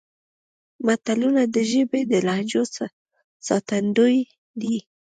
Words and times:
متلونه 0.85 1.41
د 1.53 1.55
ژبې 1.71 2.01
د 2.11 2.13
لهجو 2.27 2.63
ساتندوی 3.47 4.17
دي 4.61 4.77